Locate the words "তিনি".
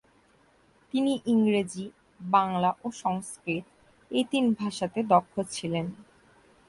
0.93-1.13